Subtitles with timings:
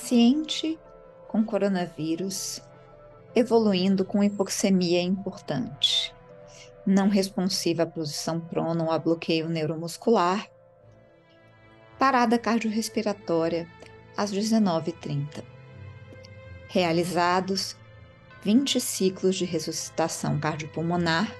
[0.00, 0.78] Paciente
[1.26, 2.62] com coronavírus
[3.34, 6.14] evoluindo com hipoxemia importante,
[6.86, 10.48] não responsiva à posição prona ou a bloqueio neuromuscular,
[11.98, 13.68] parada cardiorrespiratória
[14.16, 15.42] às 19h30.
[16.68, 17.76] Realizados
[18.44, 21.34] 20 ciclos de ressuscitação cardiopulmonar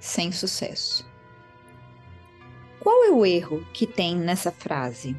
[0.00, 1.06] sem sucesso.
[2.80, 5.14] Qual é o erro que tem nessa frase?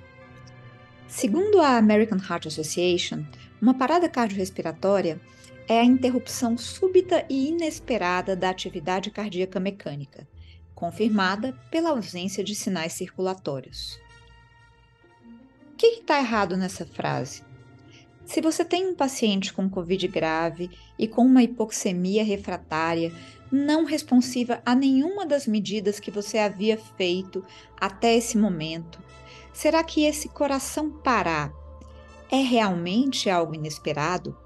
[1.10, 3.26] Segundo a American Heart Association,
[3.60, 5.20] uma parada cardiorrespiratória
[5.68, 10.28] é a interrupção súbita e inesperada da atividade cardíaca mecânica,
[10.76, 14.00] confirmada pela ausência de sinais circulatórios.
[15.74, 17.44] O que está errado nessa frase?
[18.24, 23.12] Se você tem um paciente com Covid grave e com uma hipoxemia refratária,
[23.52, 27.44] não responsiva a nenhuma das medidas que você havia feito
[27.80, 29.00] até esse momento,
[29.54, 31.52] será que esse coração parar
[32.32, 34.38] é realmente algo inesperado?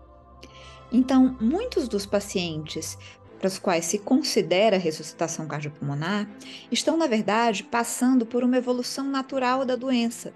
[0.91, 2.97] Então, muitos dos pacientes
[3.39, 6.29] para os quais se considera ressuscitação cardiopulmonar
[6.71, 10.33] estão, na verdade, passando por uma evolução natural da doença.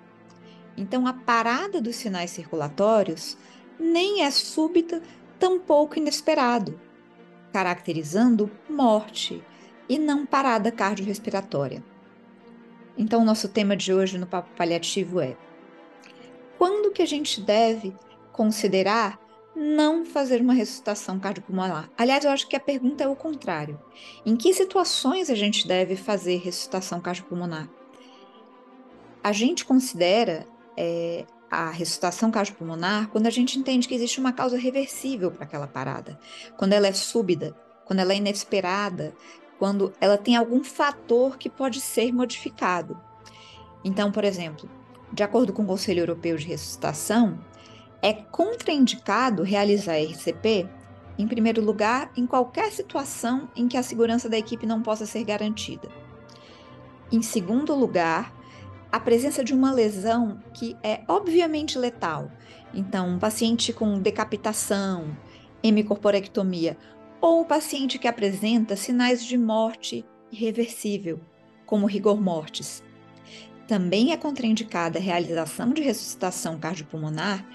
[0.76, 3.38] Então, a parada dos sinais circulatórios
[3.80, 5.02] nem é súbita,
[5.40, 6.78] tampouco inesperado,
[7.52, 9.44] caracterizando morte
[9.90, 11.84] e não parada cardiorrespiratória.
[12.98, 15.38] Então, o nosso tema de hoje no Papo Paliativo é:
[16.58, 17.96] quando que a gente deve
[18.32, 19.20] considerar
[19.56, 21.90] não fazer uma ressuscitação cardiopulmonar?
[21.98, 23.80] Aliás, eu acho que a pergunta é o contrário.
[24.26, 27.68] Em que situações a gente deve fazer ressuscitação cardiopulmonar?
[29.24, 34.58] A gente considera é, a ressuscitação cardiopulmonar quando a gente entende que existe uma causa
[34.58, 36.20] reversível para aquela parada,
[36.58, 39.16] quando ela é súbita, quando ela é inesperada,
[39.58, 43.00] quando ela tem algum fator que pode ser modificado.
[43.84, 44.70] Então, por exemplo,
[45.12, 47.40] de acordo com o Conselho Europeu de Ressuscitação,
[48.02, 50.70] é contraindicado realizar RCP,
[51.18, 55.24] em primeiro lugar, em qualquer situação em que a segurança da equipe não possa ser
[55.24, 55.90] garantida.
[57.12, 58.37] Em segundo lugar,
[58.92, 62.32] a presença de uma lesão que é obviamente letal.
[62.74, 65.16] Então, um paciente com decapitação,
[65.64, 66.78] hemicorporectomia,
[67.20, 71.20] ou um paciente que apresenta sinais de morte irreversível,
[71.66, 72.84] como rigor mortis.
[73.68, 77.46] Também é contraindicada a realização de ressuscitação cardiopulmonar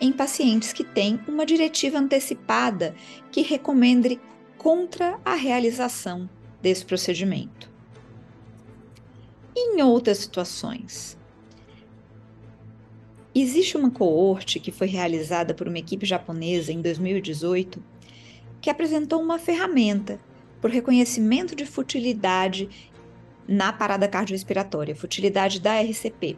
[0.00, 2.94] em pacientes que têm uma diretiva antecipada
[3.30, 4.20] que recomende
[4.58, 6.28] contra a realização
[6.60, 7.69] desse procedimento
[9.60, 11.18] em outras situações.
[13.34, 17.82] Existe uma coorte que foi realizada por uma equipe japonesa em 2018
[18.60, 20.20] que apresentou uma ferramenta
[20.60, 22.68] por reconhecimento de futilidade
[23.48, 26.36] na parada cardiorrespiratória, futilidade da RCP.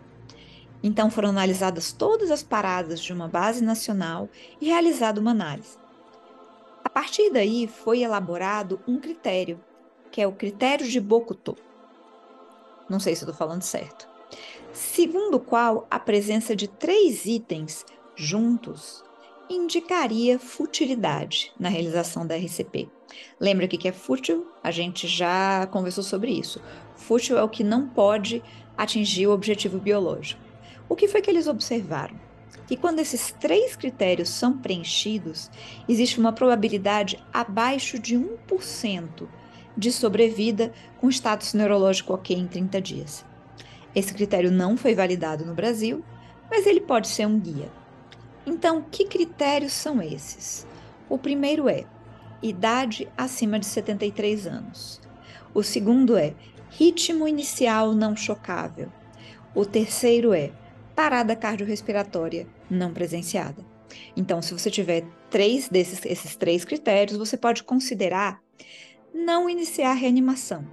[0.83, 4.29] Então foram analisadas todas as paradas de uma base nacional
[4.61, 5.77] e realizada uma análise.
[6.85, 9.61] A partir daí foi elaborado um critério,
[10.11, 11.57] que é o critério de Bokuto.
[12.89, 14.09] Não sei se estou falando certo.
[14.73, 17.85] Segundo o qual a presença de três itens
[18.17, 19.05] juntos
[19.51, 22.89] indicaria futilidade na realização da RCP.
[23.39, 24.47] Lembra o que é fútil?
[24.63, 26.61] A gente já conversou sobre isso.
[26.97, 28.43] Fútil é o que não pode
[28.77, 30.41] atingir o objetivo biológico.
[30.89, 32.19] O que foi que eles observaram?
[32.67, 35.51] Que quando esses três critérios são preenchidos,
[35.89, 39.29] existe uma probabilidade abaixo de 1%
[39.77, 43.25] de sobrevida com status neurológico ok em 30 dias.
[43.95, 46.05] Esse critério não foi validado no Brasil,
[46.51, 47.71] mas ele pode ser um guia.
[48.47, 50.67] Então, que critérios são esses?
[51.09, 51.85] O primeiro é
[52.43, 55.01] idade acima de 73 anos.
[55.55, 56.35] O segundo é
[56.71, 58.89] ritmo inicial não chocável.
[59.55, 60.51] O terceiro é
[60.97, 63.65] parada cardiorrespiratória não presenciada.
[64.17, 68.43] Então, se você tiver três desses esses três critérios, você pode considerar
[69.15, 70.67] não iniciar a reanimação.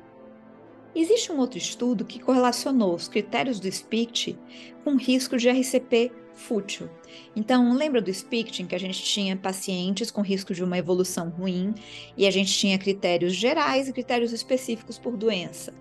[0.96, 4.38] Existe um outro estudo que correlacionou os critérios do SPICT
[4.84, 6.90] com risco de RCP fútil.
[7.36, 11.30] Então, lembra do SPICT em que a gente tinha pacientes com risco de uma evolução
[11.30, 11.76] ruim
[12.18, 15.74] e a gente tinha critérios gerais e critérios específicos por doença.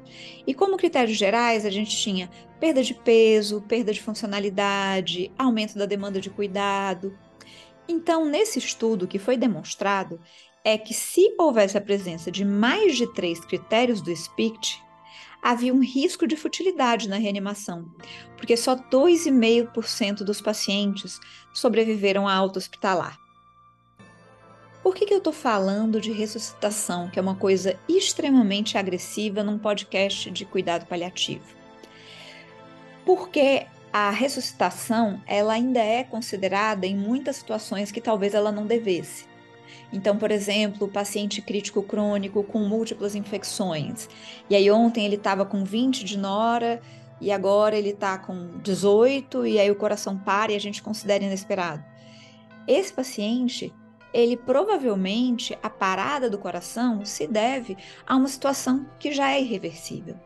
[0.46, 2.28] E como critérios gerais, a gente tinha
[2.60, 7.16] perda de peso, perda de funcionalidade, aumento da demanda de cuidado.
[7.88, 10.20] Então, nesse estudo que foi demonstrado
[10.68, 14.84] é que se houvesse a presença de mais de três critérios do SPICT,
[15.42, 17.90] havia um risco de futilidade na reanimação,
[18.36, 21.18] porque só 2,5% dos pacientes
[21.54, 23.18] sobreviveram à alta hospitalar.
[24.82, 29.58] Por que, que eu estou falando de ressuscitação, que é uma coisa extremamente agressiva num
[29.58, 31.46] podcast de cuidado paliativo?
[33.06, 39.37] Porque a ressuscitação ela ainda é considerada em muitas situações que talvez ela não devesse.
[39.92, 44.08] Então, por exemplo, paciente crítico crônico com múltiplas infecções.
[44.48, 46.80] E aí ontem ele estava com 20 de nora
[47.20, 51.24] e agora ele está com 18 e aí o coração para e a gente considera
[51.24, 51.82] inesperado.
[52.66, 53.72] Esse paciente,
[54.12, 57.76] ele provavelmente a parada do coração se deve
[58.06, 60.16] a uma situação que já é irreversível.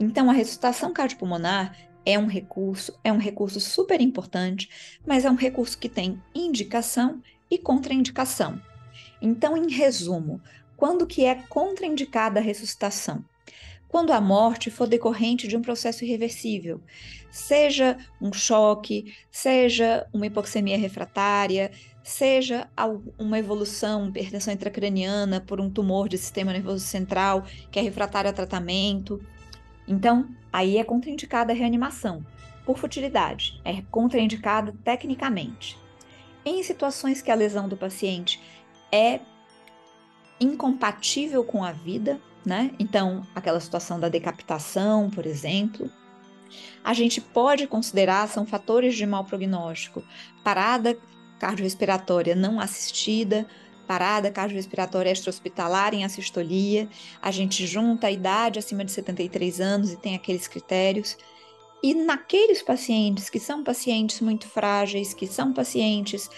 [0.00, 1.76] Então, a ressuscitação cardiopulmonar
[2.06, 7.20] é um recurso, é um recurso super importante, mas é um recurso que tem indicação
[7.50, 8.58] e contraindicação.
[9.20, 10.40] Então, em resumo,
[10.76, 13.24] quando que é contraindicada a ressuscitação?
[13.88, 16.80] Quando a morte for decorrente de um processo irreversível,
[17.30, 21.70] seja um choque, seja uma hipoxemia refratária,
[22.02, 22.68] seja
[23.18, 28.32] uma evolução, hipertensão intracraniana por um tumor de sistema nervoso central que é refratário a
[28.32, 29.20] tratamento.
[29.86, 32.24] Então, aí é contraindicada a reanimação,
[32.64, 35.78] por futilidade, é contraindicada tecnicamente.
[36.44, 38.40] Em situações que a lesão do paciente
[38.92, 39.20] é
[40.40, 42.70] incompatível com a vida, né?
[42.78, 45.90] Então, aquela situação da decapitação, por exemplo,
[46.84, 50.02] a gente pode considerar são fatores de mau prognóstico,
[50.42, 50.98] parada
[51.38, 53.46] cardiorrespiratória não assistida,
[53.86, 56.88] parada cardiorrespiratória extra-hospitalar em assistolia,
[57.22, 61.16] a gente junta a idade acima de 73 anos e tem aqueles critérios.
[61.82, 66.28] E naqueles pacientes que são pacientes muito frágeis, que são pacientes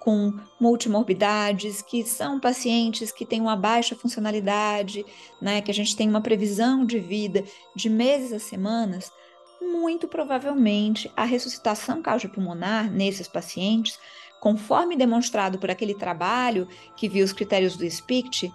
[0.00, 5.04] com multimorbidades, que são pacientes que têm uma baixa funcionalidade,
[5.40, 7.44] né, que a gente tem uma previsão de vida
[7.76, 9.12] de meses a semanas,
[9.60, 13.98] muito provavelmente a ressuscitação cardiopulmonar nesses pacientes,
[14.40, 16.66] conforme demonstrado por aquele trabalho
[16.96, 18.50] que viu os critérios do SPICT,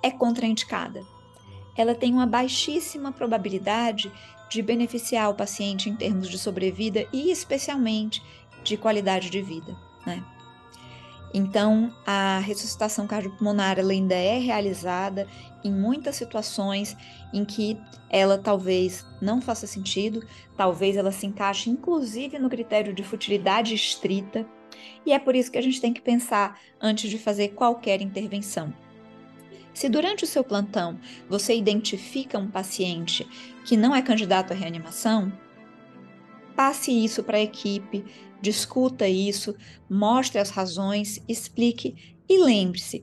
[0.00, 1.04] é contraindicada.
[1.76, 4.12] Ela tem uma baixíssima probabilidade
[4.48, 8.22] de beneficiar o paciente em termos de sobrevida e, especialmente,
[8.62, 9.89] de qualidade de vida.
[10.06, 10.24] Né?
[11.32, 15.28] Então, a ressuscitação cardiopulmonar ela ainda é realizada
[15.62, 16.96] em muitas situações
[17.32, 20.26] em que ela talvez não faça sentido,
[20.56, 24.44] talvez ela se encaixe inclusive no critério de futilidade estrita,
[25.04, 28.72] e é por isso que a gente tem que pensar antes de fazer qualquer intervenção.
[29.72, 30.98] Se durante o seu plantão
[31.28, 33.26] você identifica um paciente
[33.64, 35.32] que não é candidato à reanimação,
[36.60, 38.04] passe isso para a equipe,
[38.38, 39.56] discuta isso,
[39.88, 43.02] mostre as razões, explique e lembre-se,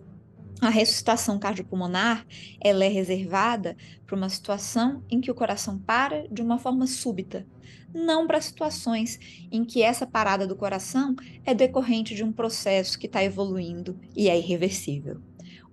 [0.62, 2.24] a ressuscitação cardiopulmonar
[2.64, 3.76] ela é reservada
[4.06, 7.48] para uma situação em que o coração para de uma forma súbita,
[7.92, 9.18] não para situações
[9.52, 14.30] em que essa parada do coração é decorrente de um processo que está evoluindo e
[14.30, 15.20] é irreversível.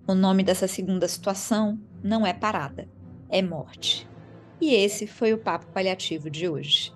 [0.07, 2.89] O nome dessa segunda situação não é parada,
[3.29, 4.09] é morte.
[4.59, 6.95] E esse foi o papo paliativo de hoje.